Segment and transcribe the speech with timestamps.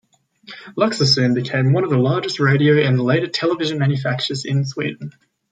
[0.75, 5.11] Luxor soon became one of the largest radio and later television manufacturers in Sweden.